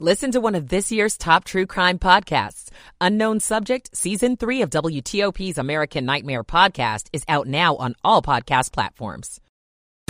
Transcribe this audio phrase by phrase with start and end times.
[0.00, 2.68] Listen to one of this year's top true crime podcasts.
[3.00, 8.72] Unknown Subject, Season 3 of WTOP's American Nightmare podcast is out now on all podcast
[8.72, 9.40] platforms.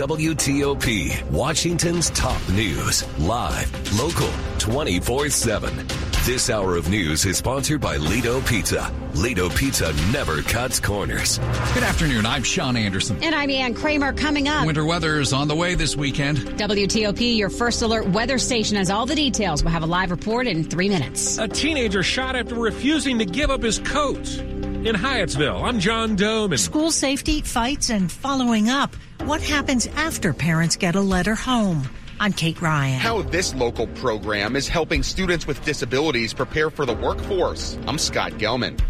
[0.01, 6.14] WTOP, Washington's top news, live, local, 24 7.
[6.25, 8.91] This hour of news is sponsored by Lido Pizza.
[9.13, 11.37] Lido Pizza never cuts corners.
[11.75, 12.25] Good afternoon.
[12.25, 13.23] I'm Sean Anderson.
[13.23, 14.15] And I'm Ann Kramer.
[14.15, 16.39] Coming up, winter weather is on the way this weekend.
[16.39, 19.63] WTOP, your first alert weather station, has all the details.
[19.63, 21.37] We'll have a live report in three minutes.
[21.37, 25.63] A teenager shot after refusing to give up his coat in Hyattsville.
[25.63, 26.59] I'm John Domen.
[26.59, 28.97] School safety, fights, and following up.
[29.25, 31.87] What happens after parents get a letter home?
[32.21, 32.99] I'm Kate Ryan.
[32.99, 37.79] How this local program is helping students with disabilities prepare for the workforce.
[37.87, 38.81] I'm Scott Gelman.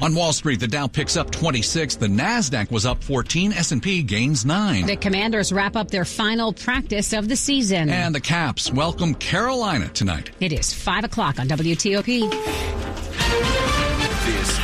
[0.00, 1.94] On Wall Street, the Dow picks up 26.
[1.96, 3.52] The Nasdaq was up 14.
[3.52, 4.86] S&P gains 9.
[4.86, 7.88] The Commanders wrap up their final practice of the season.
[7.88, 10.32] And the Caps welcome Carolina tonight.
[10.40, 12.91] It is 5 o'clock on WTOP.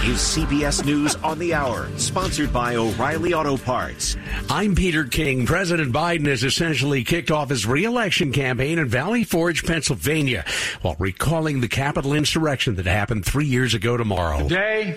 [0.09, 4.17] This is CBS News on the Hour, sponsored by O'Reilly Auto Parts.
[4.49, 5.45] I'm Peter King.
[5.45, 10.47] President Biden has essentially kicked off his reelection campaign in Valley Forge, Pennsylvania,
[10.81, 14.49] while recalling the Capitol insurrection that happened three years ago tomorrow.
[14.49, 14.97] Today,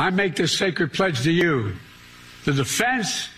[0.00, 1.72] I make this sacred pledge to you
[2.44, 3.28] the defense,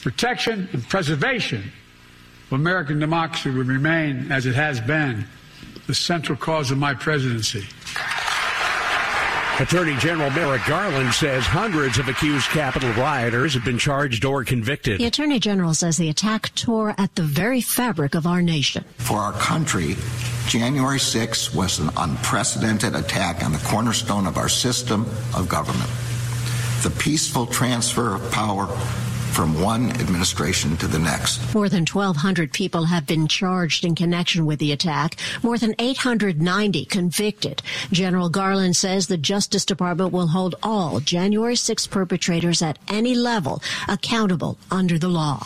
[0.00, 1.70] protection, and preservation
[2.46, 5.24] of American democracy will remain, as it has been,
[5.86, 7.64] the central cause of my presidency.
[9.62, 14.98] Attorney General Merrick Garland says hundreds of accused Capitol rioters have been charged or convicted.
[14.98, 18.84] The Attorney General says the attack tore at the very fabric of our nation.
[18.96, 19.94] For our country,
[20.48, 25.88] January 6 was an unprecedented attack on the cornerstone of our system of government.
[26.82, 28.66] The peaceful transfer of power
[29.32, 31.54] from one administration to the next.
[31.54, 36.84] More than 1,200 people have been charged in connection with the attack, more than 890
[36.84, 37.62] convicted.
[37.90, 43.62] General Garland says the Justice Department will hold all January 6 perpetrators at any level
[43.88, 45.42] accountable under the law.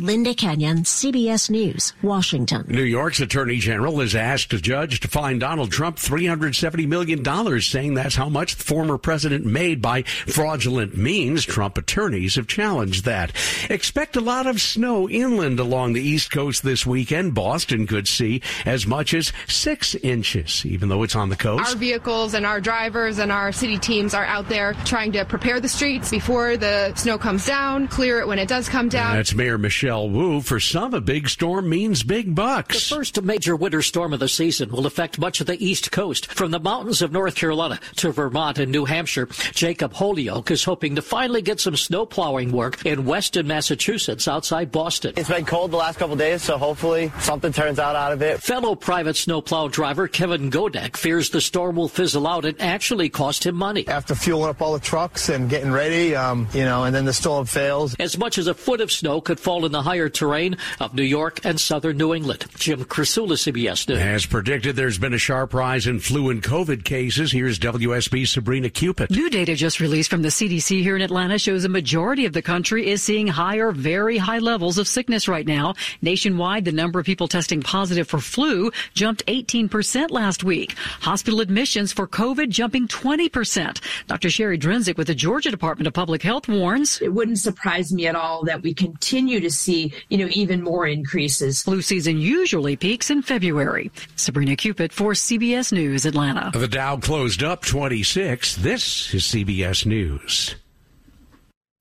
[0.00, 2.64] Linda Kenyon, CBS News, Washington.
[2.68, 7.94] New York's Attorney General has asked a judge to fine Donald Trump $370 million, saying
[7.94, 11.44] that's how much the former president made by fraudulent means.
[11.44, 13.32] Trump attorneys have challenged that.
[13.68, 17.34] Expect a lot of snow inland along the East Coast this weekend.
[17.34, 21.68] Boston could see as much as six inches, even though it's on the coast.
[21.68, 25.60] Our vehicles and our drivers and our city teams are out there trying to prepare
[25.60, 29.14] the streets before the snow comes down, clear it when it does come down.
[29.14, 30.40] That's Mayor Michelle Michelle Wu.
[30.40, 32.88] For some, a big storm means big bucks.
[32.88, 36.32] The first major winter storm of the season will affect much of the East Coast,
[36.32, 39.26] from the mountains of North Carolina to Vermont and New Hampshire.
[39.52, 44.70] Jacob Holyoke is hoping to finally get some snow plowing work in Weston, Massachusetts, outside
[44.70, 45.14] Boston.
[45.16, 48.40] It's been cold the last couple days, so hopefully something turns out out of it.
[48.40, 53.44] Fellow private snowplow driver Kevin Godek fears the storm will fizzle out and actually cost
[53.44, 53.88] him money.
[53.88, 57.12] After fueling up all the trucks and getting ready, um, you know, and then the
[57.12, 57.96] storm fails.
[57.98, 61.02] As much as a foot of snow could fall in the higher terrain of New
[61.02, 62.46] York and southern New England.
[62.56, 63.98] Jim Krasula, CBS News.
[63.98, 67.32] As predicted, there's been a sharp rise in flu and COVID cases.
[67.32, 69.10] Here's WSB's Sabrina Cupit.
[69.10, 72.42] New data just released from the CDC here in Atlanta shows a majority of the
[72.42, 75.74] country is seeing higher, very high levels of sickness right now.
[76.02, 80.76] Nationwide, the number of people testing positive for flu jumped 18% last week.
[81.00, 83.80] Hospital admissions for COVID jumping 20%.
[84.06, 84.30] Dr.
[84.30, 87.00] Cherie Drenzek with the Georgia Department of Public Health warns.
[87.00, 90.86] It wouldn't surprise me at all that we continue to see, you know, even more
[90.86, 91.62] increases.
[91.62, 93.90] Flu season usually peaks in February.
[94.16, 96.50] Sabrina Cupit for CBS News, Atlanta.
[96.52, 98.56] The Dow closed up 26.
[98.56, 100.56] This is CBS News.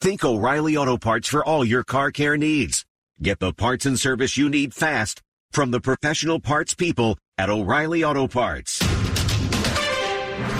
[0.01, 2.85] Think O'Reilly Auto Parts for all your car care needs.
[3.21, 5.21] Get the parts and service you need fast
[5.51, 8.79] from the professional parts people at O'Reilly Auto Parts.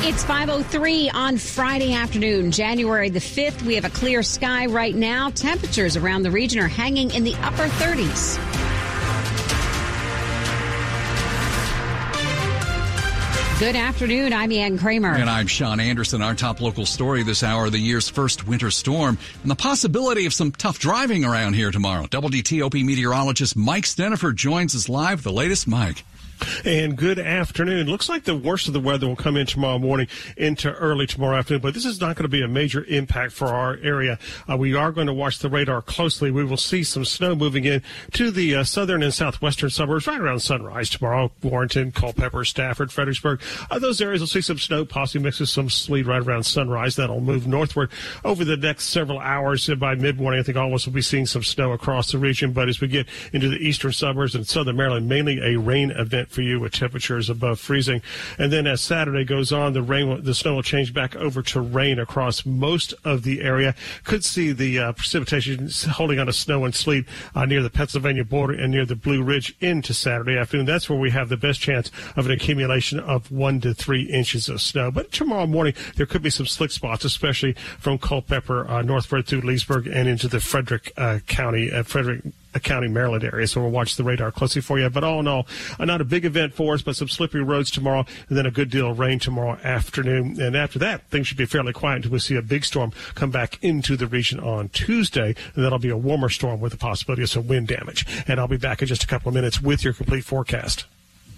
[0.02, 3.64] It's 5.03 on Friday afternoon, January the 5th.
[3.64, 5.30] We have a clear sky right now.
[5.30, 8.40] Temperatures around the region are hanging in the upper 30s.
[13.60, 14.32] Good afternoon.
[14.32, 15.16] I'm Ann Kramer.
[15.16, 16.22] And I'm Sean Anderson.
[16.22, 20.34] Our top local story this hour, the year's first winter storm and the possibility of
[20.34, 22.06] some tough driving around here tomorrow.
[22.06, 25.24] WTOP meteorologist Mike Stinneford joins us live.
[25.24, 26.06] The latest, Mike.
[26.66, 27.88] And good afternoon.
[27.88, 30.08] Looks like the worst of the weather will come in tomorrow morning
[30.38, 33.48] into early tomorrow afternoon, but this is not going to be a major impact for
[33.48, 34.20] our area.
[34.50, 36.32] Uh, we are going to watch the radar closely.
[36.32, 37.82] We will see some snow moving in
[38.14, 41.32] to the uh, southern and southwestern suburbs right around sunrise tomorrow.
[41.42, 43.42] Warrenton, Culpeper, Stafford, Fredericksburg.
[43.70, 46.96] Uh, those areas will see some snow, possibly with some sleet right around sunrise.
[46.96, 47.92] That'll move northward
[48.24, 49.70] over the next several hours.
[49.70, 52.18] By mid morning, I think all of us will be seeing some snow across the
[52.18, 52.54] region.
[52.54, 56.29] But as we get into the eastern suburbs and southern Maryland, mainly a rain event
[56.30, 58.02] for you with temperatures above freezing.
[58.38, 61.62] And then as Saturday goes on, the rain, the snow will change back over to
[61.62, 63.76] rain across most of the area.
[64.04, 67.06] Could see the uh, precipitation holding on to snow and sleet
[67.36, 70.66] uh, near the Pennsylvania border and near the Blue Ridge into Saturday afternoon.
[70.66, 74.50] That's where we have the best chance of an accumulation of one to three inches
[74.50, 74.92] of snow.
[74.92, 79.42] But tomorrow morning, there could be some slick spots, especially from Culpeper uh, northward through
[79.42, 82.22] Leesburg and into the Frederick uh, County, uh, Frederick
[82.58, 83.46] County, Maryland area.
[83.48, 84.90] So we'll watch the radar closely for you.
[84.90, 85.46] But all in all,
[85.78, 88.52] uh, not a big event for us, but some slippery roads tomorrow, and then a
[88.52, 90.42] good deal of rain tomorrow afternoon.
[90.42, 93.32] And after that, things should be fairly quiet until we see a big storm come
[93.32, 95.36] back into the region on Tuesday.
[95.56, 98.06] And that'll be a warmer storm with the possibility of some wind damage.
[98.28, 100.86] And I'll be back in just a couple of minutes with your complete forecast.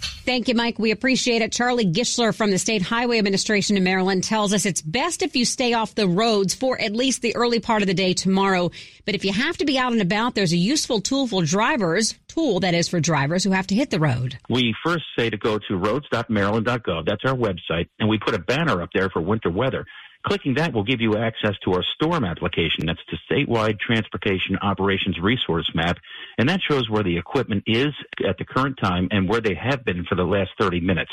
[0.02, 0.78] Thank you, Mike.
[0.78, 1.52] We appreciate it.
[1.52, 5.46] Charlie Gischlar from the State Highway Administration in Maryland tells us it's best if you
[5.46, 8.72] stay off the roads for at least the early part of the day tomorrow.
[9.06, 12.14] But if you have to be out and about, there's a useful tool for drivers,
[12.28, 14.38] tool that is for drivers who have to hit the road.
[14.50, 17.06] We first say to go to roads.maryland.gov.
[17.06, 17.90] That's our website.
[18.00, 19.86] And we put a banner up there for winter weather.
[20.26, 22.86] Clicking that will give you access to our storm application.
[22.86, 25.98] That's the statewide transportation operations resource map.
[26.38, 27.94] And that shows where the equipment is
[28.28, 31.12] at the current time and where they have been for the last 30 minutes.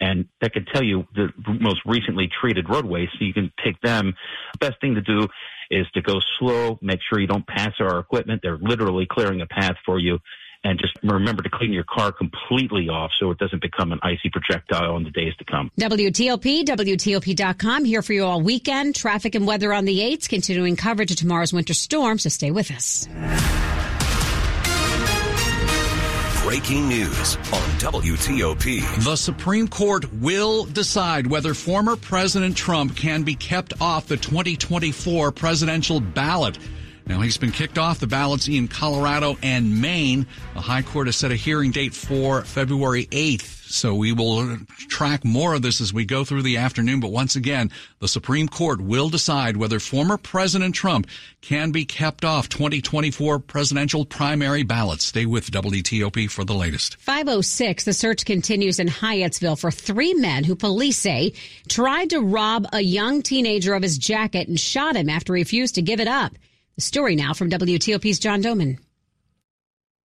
[0.00, 1.28] And that can tell you the
[1.60, 4.14] most recently treated roadways so you can take them.
[4.54, 5.28] The best thing to do
[5.70, 8.40] is to go slow, make sure you don't pass our equipment.
[8.42, 10.18] They're literally clearing a path for you
[10.64, 14.30] and just remember to clean your car completely off so it doesn't become an icy
[14.30, 15.70] projectile in the days to come.
[15.78, 18.94] WTOP, WTOP.com, here for you all weekend.
[18.94, 22.70] Traffic and weather on the 8s, continuing coverage of tomorrow's winter storm, so stay with
[22.70, 23.08] us.
[26.42, 29.04] Breaking news on WTOP.
[29.04, 35.30] The Supreme Court will decide whether former President Trump can be kept off the 2024
[35.30, 36.58] presidential ballot.
[37.10, 40.28] Now, he's been kicked off the ballots in Colorado and Maine.
[40.54, 43.68] The High Court has set a hearing date for February 8th.
[43.68, 44.58] So we will
[44.88, 47.00] track more of this as we go through the afternoon.
[47.00, 51.08] But once again, the Supreme Court will decide whether former President Trump
[51.40, 55.04] can be kept off 2024 presidential primary ballots.
[55.04, 56.96] Stay with WTOP for the latest.
[57.00, 61.32] 506, the search continues in Hyattsville for three men who police say
[61.68, 65.74] tried to rob a young teenager of his jacket and shot him after he refused
[65.74, 66.34] to give it up.
[66.80, 68.78] The story now from WTOP's John Domen.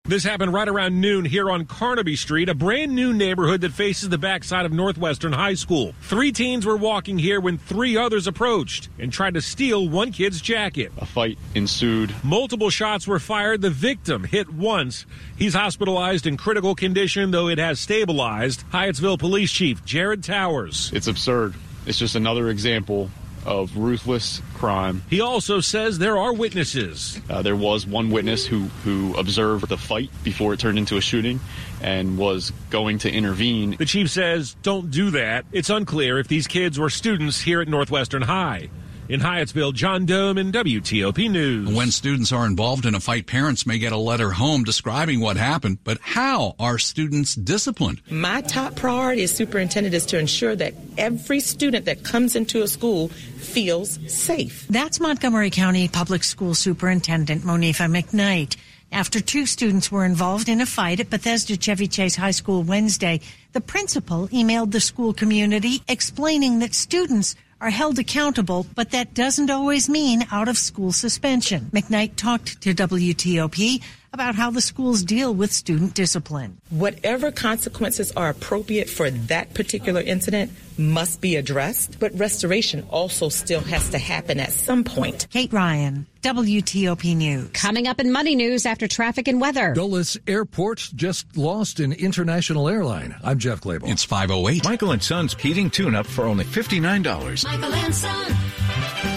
[0.03, 4.09] This happened right around noon here on Carnaby Street, a brand new neighborhood that faces
[4.09, 5.95] the backside of Northwestern High School.
[6.01, 10.41] Three teens were walking here when three others approached and tried to steal one kid's
[10.41, 10.91] jacket.
[10.97, 12.13] A fight ensued.
[12.25, 13.61] Multiple shots were fired.
[13.61, 15.05] The victim hit once.
[15.37, 18.65] He's hospitalized in critical condition, though it has stabilized.
[18.73, 20.91] Hyattsville Police Chief Jared Towers.
[20.93, 21.55] It's absurd.
[21.85, 23.09] It's just another example
[23.45, 25.03] of ruthless crime.
[25.09, 27.19] He also says there are witnesses.
[27.29, 31.01] Uh, there was one witness who, who observed the fight before it turned into a
[31.01, 31.39] shooting
[31.81, 33.75] and was going to intervene.
[33.77, 35.45] The chief says, don't do that.
[35.51, 38.69] It's unclear if these kids were students here at Northwestern High.
[39.07, 41.71] In Hyattsville, John Domen WTOP News.
[41.71, 45.37] When students are involved in a fight, parents may get a letter home describing what
[45.37, 48.01] happened, but how are students disciplined?
[48.09, 52.67] My top priority as superintendent is to ensure that every student that comes into a
[52.67, 53.11] school
[53.55, 54.67] feels safe.
[54.69, 58.57] That's Montgomery County Public School Superintendent Monifa McKnight.
[58.91, 63.21] After two students were involved in a fight at Bethesda Chevy Chase High School Wednesday,
[63.53, 69.49] the principal emailed the school community explaining that students are held accountable, but that doesn't
[69.49, 71.69] always mean out of school suspension.
[71.71, 73.81] McKnight talked to WTOP
[74.15, 76.57] about how the schools deal with student discipline.
[76.69, 83.59] Whatever consequences are appropriate for that particular incident must be addressed, but restoration also still
[83.59, 85.27] has to happen at some point.
[85.31, 87.49] Kate Ryan, WTOP News.
[87.51, 89.73] Coming up in Money News after traffic and weather.
[89.73, 93.15] Dulles Airport just lost an international airline.
[93.21, 93.89] I'm Jeff Clabaugh.
[93.89, 94.63] It's 508.
[94.63, 97.43] Michael and Son's heating tune-up for only $59.
[97.43, 99.14] Michael and Son.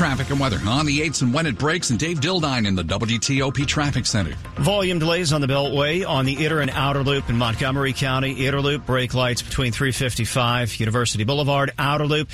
[0.00, 2.82] Traffic and weather on the 8s and when it breaks, and Dave Dildine in the
[2.82, 4.34] WTOP Traffic Center.
[4.56, 8.46] Volume delays on the Beltway on the Inner and Outer Loop in Montgomery County.
[8.46, 11.72] Inner Loop brake lights between 355 University Boulevard.
[11.78, 12.30] Outer Loop.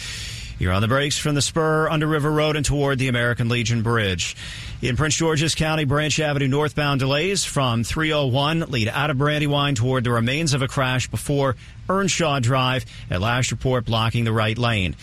[0.60, 3.82] You're on the brakes from the spur under River Road and toward the American Legion
[3.82, 4.36] Bridge.
[4.80, 10.04] In Prince George's County, Branch Avenue northbound delays from 301 lead out of Brandywine toward
[10.04, 11.56] the remains of a crash before
[11.88, 14.94] Earnshaw Drive at last report blocking the right lane.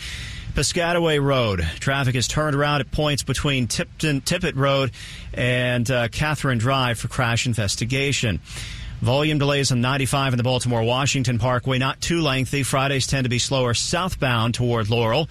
[0.54, 1.66] Piscataway Road.
[1.80, 4.92] Traffic is turned around at points between Tipton, Tippett Road
[5.32, 8.38] and uh, Catherine Drive for crash investigation.
[9.00, 12.62] Volume delays on 95 in the Baltimore Washington Parkway, not too lengthy.
[12.62, 15.28] Fridays tend to be slower southbound toward Laurel.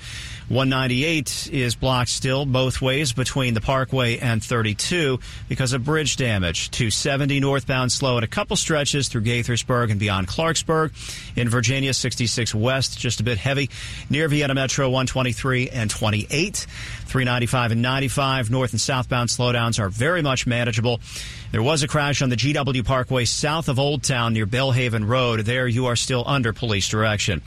[0.49, 6.69] 198 is blocked still both ways between the Parkway and 32 because of bridge damage.
[6.71, 10.91] 270 northbound slow at a couple stretches through Gaithersburg and beyond Clarksburg.
[11.37, 13.69] In Virginia, 66 west, just a bit heavy
[14.09, 16.67] near Vienna Metro 123 and 28.
[17.13, 20.99] 395 and 95 north and southbound slowdowns are very much manageable.
[21.51, 25.41] There was a crash on the GW Parkway south of Old Town near Belhaven Road.
[25.41, 27.43] There you are still under police direction.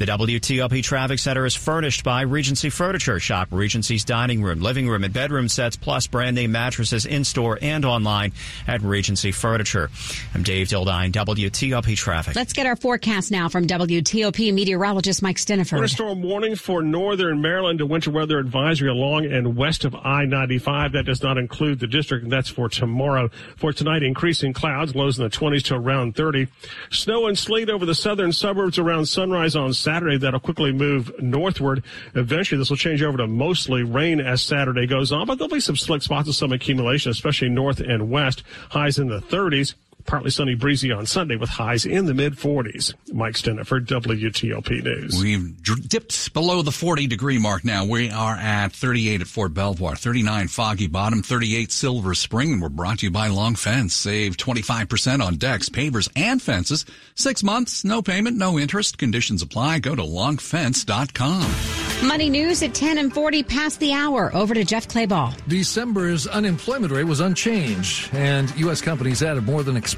[0.00, 3.20] The WTOP Traffic Center is furnished by Regency Furniture.
[3.20, 7.58] Shop Regency's dining room, living room, and bedroom sets, plus brand name mattresses in store
[7.60, 8.32] and online
[8.66, 9.90] at Regency Furniture.
[10.34, 12.34] I'm Dave Dildine, WTOP Traffic.
[12.34, 15.86] Let's get our forecast now from WTOP meteorologist Mike Stinneford.
[15.90, 20.92] storm warning for northern Maryland, a winter weather advisory along and west of I 95.
[20.92, 23.28] That does not include the district, and that's for tomorrow.
[23.58, 26.46] For tonight, increasing clouds, lows in the 20s to around 30.
[26.90, 29.89] Snow and sleet over the southern suburbs around sunrise on Saturday.
[29.90, 31.82] Saturday that'll quickly move northward.
[32.14, 35.58] Eventually, this will change over to mostly rain as Saturday goes on, but there'll be
[35.58, 38.44] some slick spots and some accumulation, especially north and west.
[38.70, 39.74] Highs in the 30s
[40.06, 42.94] partly sunny, breezy on Sunday with highs in the mid 40s.
[43.12, 45.20] Mike for WTOP News.
[45.20, 47.84] We've dipped below the 40 degree mark now.
[47.84, 52.68] We are at 38 at Fort Belvoir, 39 Foggy Bottom, 38 Silver Spring, and we're
[52.68, 53.94] brought to you by Long Fence.
[53.94, 56.84] Save 25% on decks, pavers, and fences.
[57.14, 58.98] Six months, no payment, no interest.
[58.98, 59.78] Conditions apply.
[59.78, 62.06] Go to longfence.com.
[62.06, 64.34] Money news at 10 and 40 past the hour.
[64.34, 65.34] Over to Jeff Clabaugh.
[65.48, 68.80] December's unemployment rate was unchanged, and U.S.
[68.80, 69.89] companies added more than expected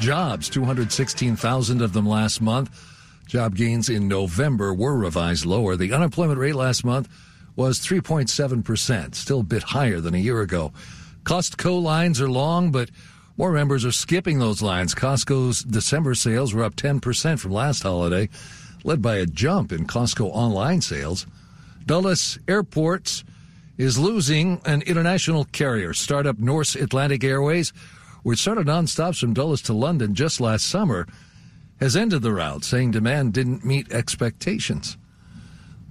[0.00, 2.70] jobs, 216,000 of them last month.
[3.26, 5.76] Job gains in November were revised lower.
[5.76, 7.08] The unemployment rate last month
[7.54, 10.72] was 3.7%, still a bit higher than a year ago.
[11.24, 12.90] Costco lines are long, but
[13.36, 14.94] more members are skipping those lines.
[14.94, 18.28] Costco's December sales were up 10% from last holiday,
[18.84, 21.26] led by a jump in Costco online sales.
[21.86, 23.24] Dulles Airports
[23.78, 25.94] is losing an international carrier.
[25.94, 27.72] Startup Norse Atlantic Airways
[28.22, 31.06] which started nonstops from Dulles to London just last summer,
[31.80, 34.96] has ended the route, saying demand didn't meet expectations.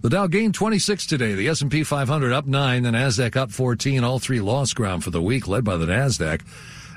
[0.01, 1.33] The Dow gained 26 today.
[1.33, 4.03] The S&P 500 up 9, the Nasdaq up 14.
[4.03, 6.41] All three lost ground for the week, led by the Nasdaq,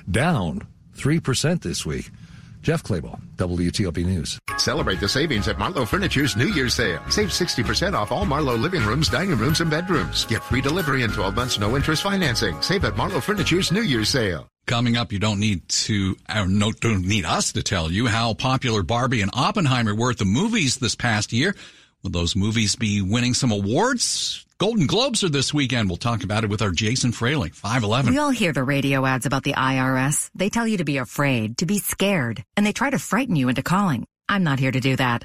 [0.09, 2.11] down 3% this week.
[2.61, 4.39] Jeff Clabaugh, WTOP News.
[4.57, 7.03] Celebrate the savings at Marlowe Furniture's New Year's sale.
[7.11, 10.25] Save 60% off all Marlowe living rooms, dining rooms, and bedrooms.
[10.27, 12.63] Get free delivery and 12 months no interest financing.
[12.63, 14.52] Save at Marlowe Furniture's New Year's sale.
[14.67, 18.35] Coming up, you don't need to, or no, don't need us to tell you how
[18.35, 21.57] popular Barbie and Oppenheimer were at the movies this past year.
[22.03, 24.47] Will those movies be winning some awards?
[24.59, 25.89] Golden Globes are this weekend.
[25.89, 28.13] We'll talk about it with our Jason Fraley, 511.
[28.13, 30.31] We all hear the radio ads about the IRS.
[30.35, 33.49] They tell you to be afraid, to be scared, and they try to frighten you
[33.49, 34.07] into calling.
[34.29, 35.25] I'm not here to do that.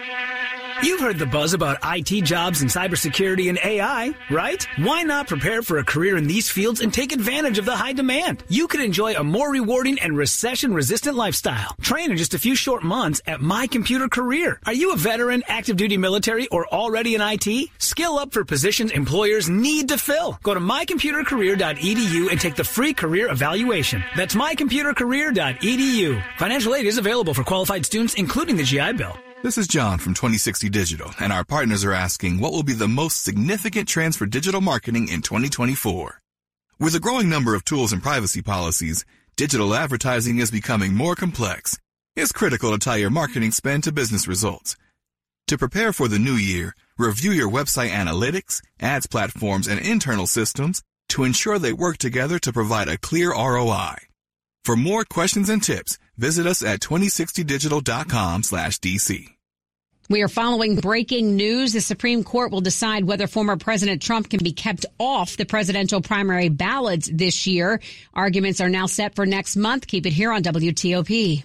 [0.82, 4.66] You've heard the buzz about IT jobs and cybersecurity and AI, right?
[4.78, 7.92] Why not prepare for a career in these fields and take advantage of the high
[7.92, 8.42] demand?
[8.48, 11.76] You could enjoy a more rewarding and recession resistant lifestyle.
[11.80, 14.58] Train in just a few short months at My Computer Career.
[14.66, 17.68] Are you a veteran, active duty military, or already in IT?
[17.78, 20.40] Skill up for positions employers need to fill.
[20.42, 24.02] Go to mycomputercareer.edu and take the free career evaluation.
[24.16, 26.22] That's mycomputercareer.edu.
[26.38, 29.16] Financial aid is available for qualified students, including the GI Bill.
[29.42, 32.86] This is John from 2060 Digital, and our partners are asking what will be the
[32.86, 36.20] most significant trends for digital marketing in 2024.
[36.78, 41.76] With a growing number of tools and privacy policies, digital advertising is becoming more complex.
[42.14, 44.76] It's critical to tie your marketing spend to business results.
[45.48, 50.84] To prepare for the new year, review your website analytics, ads platforms, and internal systems
[51.08, 53.96] to ensure they work together to provide a clear ROI.
[54.64, 59.26] For more questions and tips, visit us at 2060digital.com slash DC.
[60.08, 61.72] We are following breaking news.
[61.72, 66.00] The Supreme Court will decide whether former President Trump can be kept off the presidential
[66.00, 67.80] primary ballots this year.
[68.14, 69.86] Arguments are now set for next month.
[69.86, 71.44] Keep it here on WTOP.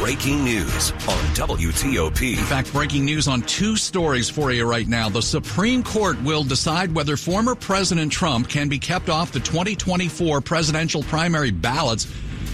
[0.00, 2.30] Breaking news on WTOP.
[2.38, 5.10] In fact, breaking news on two stories for you right now.
[5.10, 10.40] The Supreme Court will decide whether former President Trump can be kept off the 2024
[10.40, 12.06] presidential primary ballots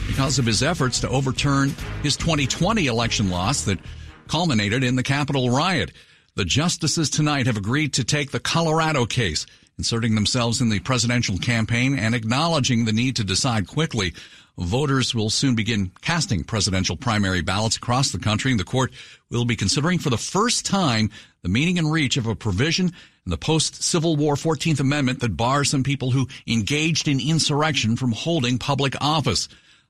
[0.09, 1.73] because of his efforts to overturn
[2.03, 3.79] his 2020 election loss that
[4.27, 5.93] culminated in the Capitol riot.
[6.35, 9.47] The justices tonight have agreed to take the Colorado case,
[9.77, 14.15] inserting themselves in the presidential campaign and acknowledging the need to decide quickly.
[14.57, 18.93] Voters will soon begin casting presidential primary ballots across the country, and the court
[19.31, 21.11] will be considering for the first time
[21.43, 25.71] the meaning and reach of a provision in the post-Civil War 14th Amendment that bars
[25.71, 29.49] some people who engaged in insurrection from holding public office.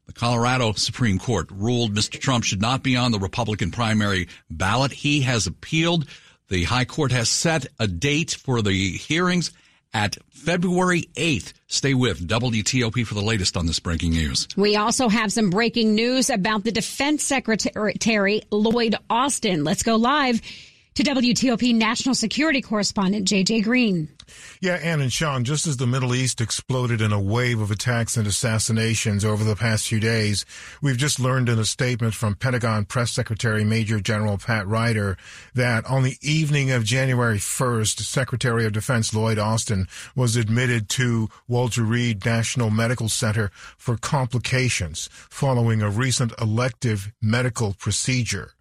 [0.09, 2.19] The Colorado Supreme Court ruled Mr.
[2.19, 4.91] Trump should not be on the Republican primary ballot.
[4.91, 6.07] He has appealed.
[6.49, 9.53] The High Court has set a date for the hearings
[9.93, 11.53] at February 8th.
[11.67, 14.49] Stay with WTOP for the latest on this breaking news.
[14.57, 19.63] We also have some breaking news about the Defense Secretary Lloyd Austin.
[19.63, 20.41] Let's go live
[20.95, 24.09] to WTOP National Security Correspondent JJ Green.
[24.61, 28.17] Yeah, Ann and Sean, just as the Middle East exploded in a wave of attacks
[28.17, 30.45] and assassinations over the past few days,
[30.83, 35.17] we've just learned in a statement from Pentagon Press Secretary Major General Pat Ryder
[35.55, 41.29] that on the evening of January 1st, Secretary of Defense Lloyd Austin was admitted to
[41.47, 48.53] Walter Reed National Medical Center for complications following a recent elective medical procedure.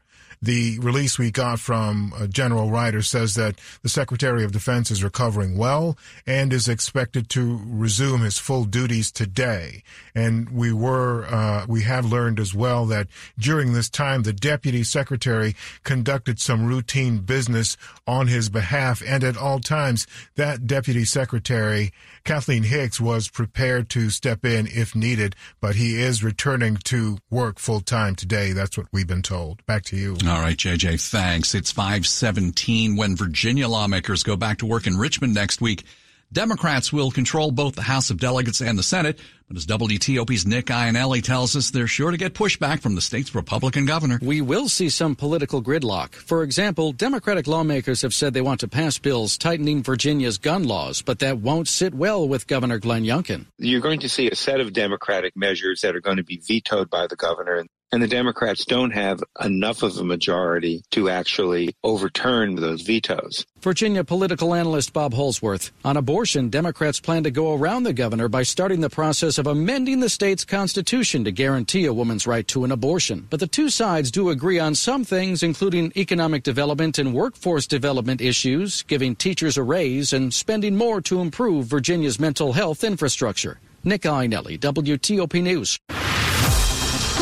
[0.41, 5.03] The release we got from uh, General Ryder says that the Secretary of Defense is
[5.03, 9.83] recovering well and is expected to resume his full duties today.
[10.13, 14.83] And we were, uh, we have learned as well that during this time, the Deputy
[14.83, 19.01] Secretary conducted some routine business on his behalf.
[19.05, 21.91] And at all times, that Deputy Secretary,
[22.23, 27.59] Kathleen Hicks, was prepared to step in if needed, but he is returning to work
[27.59, 28.51] full time today.
[28.51, 29.65] That's what we've been told.
[29.65, 30.15] Back to you.
[30.27, 31.55] All right, JJ, thanks.
[31.55, 35.85] It's 517 when Virginia lawmakers go back to work in Richmond next week.
[36.33, 40.65] Democrats will control both the House of Delegates and the Senate, but as WTOP's Nick
[40.65, 44.19] Iannelli tells us, they're sure to get pushback from the state's Republican governor.
[44.21, 46.15] We will see some political gridlock.
[46.15, 51.01] For example, Democratic lawmakers have said they want to pass bills tightening Virginia's gun laws,
[51.01, 53.45] but that won't sit well with Governor Glenn Youngkin.
[53.57, 56.89] You're going to see a set of Democratic measures that are going to be vetoed
[56.89, 57.65] by the governor.
[57.89, 63.45] And the Democrats don't have enough of a majority to actually overturn those vetoes.
[63.61, 65.71] Virginia political analyst Bob Holsworth.
[65.85, 69.99] On abortion, Democrats plan to go around the governor by starting the process of amending
[69.99, 73.27] the state's constitution to guarantee a woman's right to an abortion.
[73.29, 78.21] But the two sides do agree on some things, including economic development and workforce development
[78.21, 83.59] issues, giving teachers a raise, and spending more to improve Virginia's mental health infrastructure.
[83.83, 85.79] Nick Iannelli, WTOP News.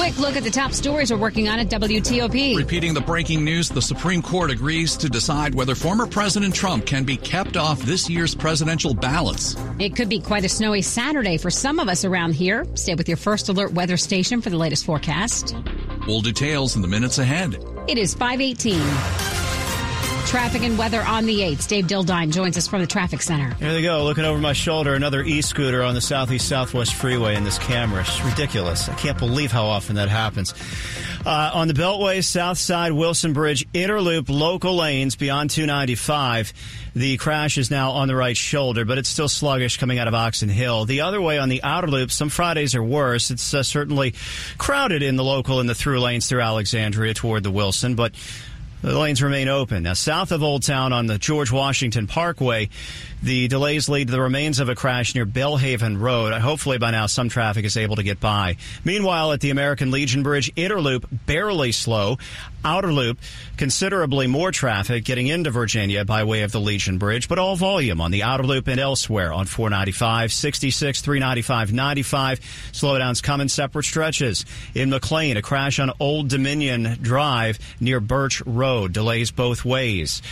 [0.05, 2.55] Quick look at the top stories we're working on at WTOP.
[2.55, 7.05] Repeating the breaking news, the Supreme Court agrees to decide whether former President Trump can
[7.05, 9.55] be kept off this year's presidential ballots.
[9.79, 12.67] It could be quite a snowy Saturday for some of us around here.
[12.75, 15.55] Stay with your first alert weather station for the latest forecast.
[16.05, 17.57] Full details in the minutes ahead.
[17.87, 19.44] It is 518.
[20.25, 21.67] Traffic and weather on the 8th.
[21.67, 23.53] Dave Dildine joins us from the traffic center.
[23.55, 24.03] Here they go.
[24.03, 28.01] Looking over my shoulder, another e-scooter on the Southeast Southwest Freeway in this camera.
[28.01, 28.89] It's ridiculous.
[28.89, 30.53] I can't believe how often that happens.
[31.25, 36.53] Uh, on the Beltway, South Side, Wilson Bridge, Inner Loop, local lanes beyond 295.
[36.95, 40.13] The crash is now on the right shoulder, but it's still sluggish coming out of
[40.13, 40.85] Oxon Hill.
[40.85, 43.31] The other way on the outer loop, some Fridays are worse.
[43.31, 44.13] It's uh, certainly
[44.57, 48.13] crowded in the local and the through lanes through Alexandria toward the Wilson, but
[48.85, 49.81] The lanes remain open.
[49.81, 52.69] Now, south of Old Town on the George Washington Parkway,
[53.23, 56.31] the delays lead to the remains of a crash near Belhaven Road.
[56.31, 58.57] Uh, hopefully, by now, some traffic is able to get by.
[58.83, 62.19] Meanwhile, at the American Legion Bridge, Inner Loop barely slow.
[62.65, 63.19] Outer Loop,
[63.57, 68.01] considerably more traffic getting into Virginia by way of the Legion Bridge, but all volume
[68.01, 72.39] on the Outer Loop and elsewhere on 495, 66, 395, 95.
[72.71, 74.45] Slowdowns come in separate stretches.
[74.73, 78.93] In McLean, a crash on Old Dominion Drive near Birch Road.
[78.93, 80.23] Delays both ways.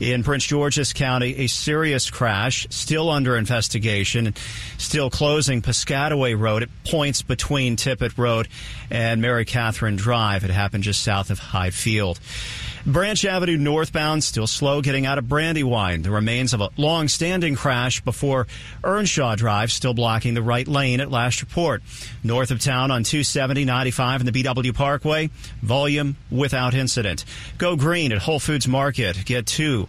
[0.00, 4.34] In Prince George's County, a serious crash still under investigation,
[4.78, 8.48] still closing Piscataway Road at points between Tippett Road
[8.90, 10.44] and Mary Catherine Drive.
[10.44, 12.18] It happened just south of High Field.
[12.84, 16.02] Branch Avenue northbound still slow getting out of Brandywine.
[16.02, 18.48] The remains of a long-standing crash before
[18.82, 21.82] Earnshaw Drive still blocking the right lane at last report.
[22.24, 25.30] North of town on 270, 95 and the BW Parkway,
[25.62, 27.24] volume without incident.
[27.56, 29.24] Go green at Whole Foods Market.
[29.26, 29.86] Get two.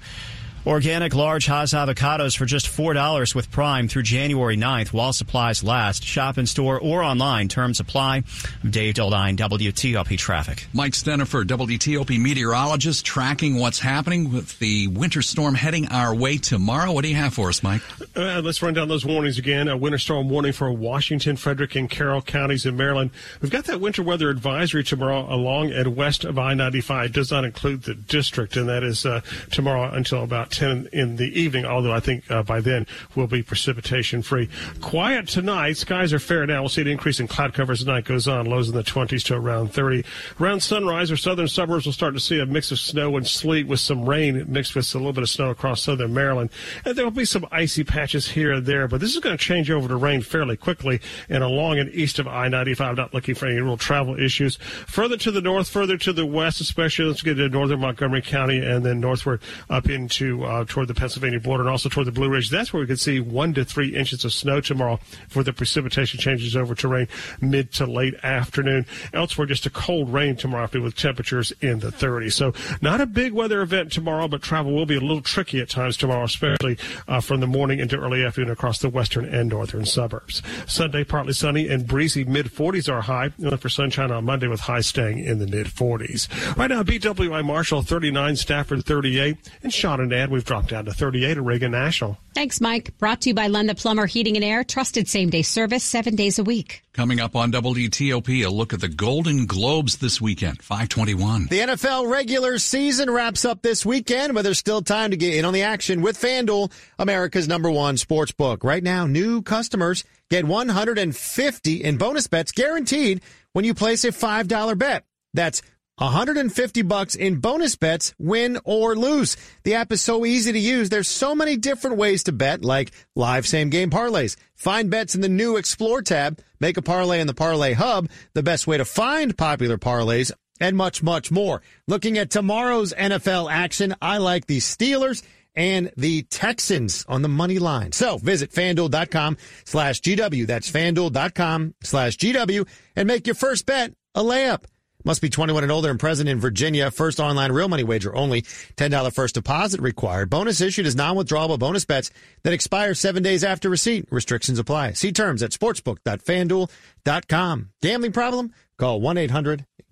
[0.66, 6.06] Organic large Hass avocados for just $4 with Prime through January 9th while supplies last.
[6.06, 7.50] Shop in store or online.
[7.50, 8.24] Terms apply.
[8.70, 10.66] Dave Dildine, WTOP Traffic.
[10.72, 16.94] Mike Stinneford, WTOP meteorologist, tracking what's happening with the winter storm heading our way tomorrow.
[16.94, 17.82] What do you have for us, Mike?
[18.16, 19.68] Uh, let's run down those warnings again.
[19.68, 23.12] A winter storm warning for Washington, Frederick, and Carroll counties in Maryland.
[23.42, 27.08] We've got that winter weather advisory tomorrow along and west of I-95.
[27.08, 29.20] It does not include the district, and that is uh,
[29.52, 33.44] tomorrow until about 10 in the evening, although I think uh, by then we'll be
[33.44, 34.50] precipitation free.
[34.82, 35.78] Quiet tonight.
[35.78, 36.62] Skies are fair now.
[36.62, 38.46] We'll see an increase in cloud cover as the night goes on.
[38.46, 40.04] Lows in the 20s to around 30.
[40.40, 43.68] Around sunrise, our southern suburbs will start to see a mix of snow and sleet
[43.68, 46.50] with some rain mixed with a little bit of snow across southern Maryland.
[46.86, 49.44] And there will be some icy patches here and there, but this is going to
[49.44, 52.98] change over to rain fairly quickly and along and east of I-95.
[52.98, 54.58] Not looking for any real travel issues.
[54.88, 58.60] Further to the north, further to the west, especially let's get to northern Montgomery County
[58.60, 62.30] and then northward up into uh, toward the Pennsylvania border and also toward the Blue
[62.30, 62.50] Ridge.
[62.50, 66.20] That's where we could see one to three inches of snow tomorrow for the precipitation
[66.20, 67.08] changes over to rain
[67.42, 68.86] mid to late afternoon.
[69.14, 72.34] Elsewhere, just a cold rain tomorrow with temperatures in the 30s.
[72.34, 75.70] So not a big weather event tomorrow, but travel will be a little tricky at
[75.70, 76.78] times tomorrow, especially
[77.08, 80.42] uh, from the morning into early afternoon across the western and northern suburbs.
[80.68, 83.32] Sunday, partly sunny and breezy, mid 40s are high.
[83.38, 86.28] Look for sunshine on Monday with high staying in the mid 40s.
[86.58, 90.92] Right now, BWI Marshall 39, Stafford 38, and Sean and Ed, we've dropped down to
[90.92, 92.18] 38 at Reagan National.
[92.34, 92.98] Thanks, Mike.
[92.98, 94.64] Brought to you by Len the Plumber Heating and Air.
[94.64, 96.82] Trusted same day service seven days a week.
[96.92, 101.48] Coming up on WTOP, a look at the Golden Globes this weekend, 521.
[101.50, 105.46] The NFL regular season wraps up this weekend, but there's still time to get in
[105.46, 108.64] on the action with FanDuel, America's number one sports book.
[108.64, 113.22] Right now, new customers get 150 in bonus bets guaranteed
[113.54, 115.06] when you place a $5 bet.
[115.36, 115.62] That's
[115.98, 119.38] 150 bucks in bonus bets, win or lose.
[119.64, 120.90] The app is so easy to use.
[120.90, 124.36] There's so many different ways to bet, like live same game parlays.
[124.56, 128.44] Find bets in the new Explore tab, make a parlay in the Parlay Hub, the
[128.44, 131.62] best way to find popular parlays, and much, much more.
[131.88, 135.22] Looking at tomorrow's NFL action, I like the Steelers
[135.56, 137.92] and the Texans on the money line.
[137.92, 140.48] So visit fanduel.com slash GW.
[140.48, 144.64] That's fanduel.com slash GW and make your first bet a layup.
[145.04, 146.92] Must be 21 and older and present in Virginia.
[146.92, 148.44] First online real money wager only.
[148.44, 150.30] $10 first deposit required.
[150.30, 152.12] Bonus issued is non-withdrawable bonus bets
[152.44, 154.08] that expire seven days after receipt.
[154.12, 154.94] Restrictions apply.
[154.94, 157.70] See terms at sportsbook.fanduel.com.
[157.82, 158.54] Gambling problem?
[158.78, 159.66] Call 1-800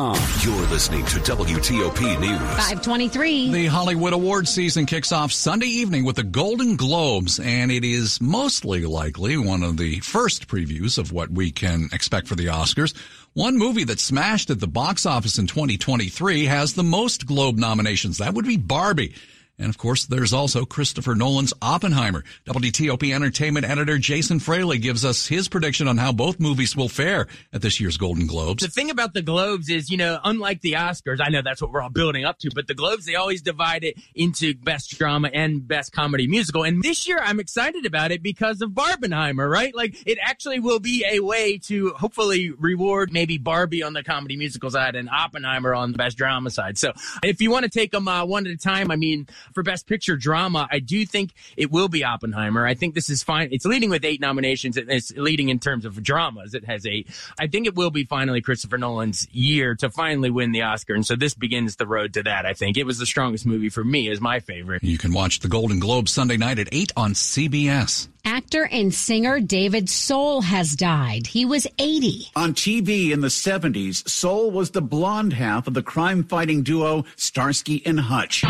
[0.00, 0.16] TotalTV.com.
[0.42, 2.38] You're listening to WTOP News.
[2.38, 3.52] 523.
[3.52, 8.20] The Hollywood Awards season kicks off Sunday evening with the Golden Globes, and it is
[8.20, 12.96] mostly likely one of the first previews of what we can expect for the Oscars.
[13.34, 18.18] One movie that smashed at the box office in 2023 has the most Globe nominations.
[18.18, 19.14] That would be Barbie.
[19.60, 22.24] And of course, there's also Christopher Nolan's Oppenheimer.
[22.46, 27.26] WTOP Entertainment editor Jason Fraley gives us his prediction on how both movies will fare
[27.52, 28.62] at this year's Golden Globes.
[28.62, 31.72] The thing about the Globes is, you know, unlike the Oscars, I know that's what
[31.72, 35.30] we're all building up to, but the Globes, they always divide it into best drama
[35.32, 36.64] and best comedy musical.
[36.64, 39.74] And this year, I'm excited about it because of Barbenheimer, right?
[39.74, 44.36] Like, it actually will be a way to hopefully reward maybe Barbie on the comedy
[44.38, 46.78] musical side and Oppenheimer on the best drama side.
[46.78, 49.62] So if you want to take them uh, one at a time, I mean, for
[49.62, 52.66] Best Picture drama, I do think it will be Oppenheimer.
[52.66, 53.48] I think this is fine.
[53.52, 54.76] It's leading with eight nominations.
[54.76, 56.54] It's leading in terms of dramas.
[56.54, 57.08] It has eight.
[57.38, 60.94] I think it will be finally Christopher Nolan's year to finally win the Oscar.
[60.94, 62.76] And so this begins the road to that, I think.
[62.76, 64.82] It was the strongest movie for me as my favorite.
[64.82, 68.08] You can watch the Golden Globe Sunday night at 8 on CBS.
[68.24, 71.26] Actor and singer David Soul has died.
[71.26, 72.26] He was 80.
[72.36, 77.04] On TV in the 70s, Soul was the blonde half of the crime fighting duo
[77.16, 78.44] Starsky and Hutch.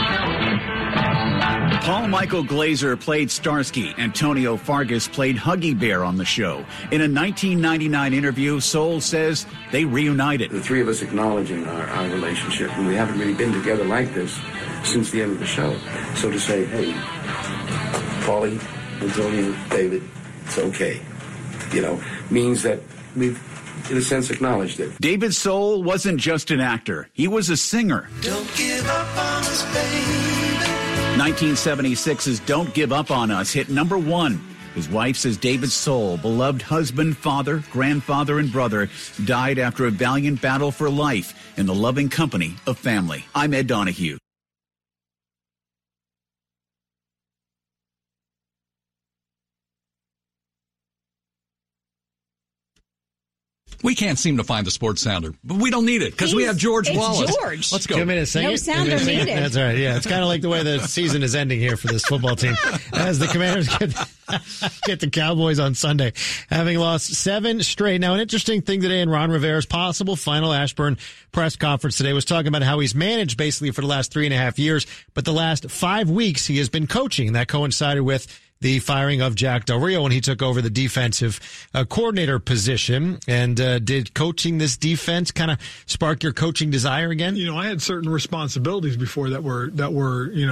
[1.41, 3.95] Paul Michael Glaser played Starsky.
[3.97, 6.59] Antonio Fargas played Huggy Bear on the show.
[6.91, 10.51] In a 1999 interview, Soul says they reunited.
[10.51, 14.13] The three of us acknowledging our, our relationship, and we haven't really been together like
[14.13, 14.39] this
[14.85, 15.77] since the end of the show.
[16.15, 16.93] So to say, hey,
[18.25, 18.61] Paulie,
[19.03, 20.03] Antonio, David,
[20.45, 21.01] it's okay,
[21.73, 22.81] you know, means that
[23.17, 23.41] we've
[23.91, 24.93] in a sense acknowledged it.
[25.01, 28.09] David Soul wasn't just an actor, he was a singer.
[28.21, 30.20] Don't give up on us, baby.
[31.21, 34.41] 1976's Don't Give Up on Us hit number one.
[34.75, 38.89] His wife says David Soul, beloved husband, father, grandfather, and brother,
[39.27, 43.27] died after a valiant battle for life in the loving company of family.
[43.35, 44.17] I'm Ed Donahue.
[53.83, 56.45] We can't seem to find the sports sounder, but we don't need it because we
[56.45, 57.35] have George it's Wallace.
[57.37, 57.73] George.
[57.73, 57.97] Let's go.
[57.97, 58.51] Give me a second.
[58.51, 59.27] No sounder Give me a second.
[59.27, 59.43] needed.
[59.43, 59.79] That's right.
[59.79, 62.37] Yeah, it's kind of like the way the season is ending here for this football
[62.37, 62.55] team,
[62.93, 63.95] as the Commanders get
[64.85, 66.13] get the Cowboys on Sunday,
[66.51, 68.01] having lost seven straight.
[68.01, 70.99] Now, an interesting thing today in Ron Rivera's possible final Ashburn
[71.33, 74.35] press conference today was talking about how he's managed basically for the last three and
[74.35, 78.27] a half years, but the last five weeks he has been coaching, that coincided with
[78.61, 81.41] the firing of Jack Del Rio when he took over the defensive
[81.73, 83.19] uh, coordinator position.
[83.27, 87.37] And uh, did coaching this defense kind of spark your coaching desire again?
[87.37, 90.49] You know, I had certain responsibilities before that were that were you know